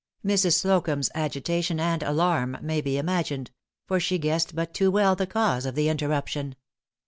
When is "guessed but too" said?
4.17-4.89